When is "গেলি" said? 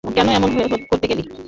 1.07-1.23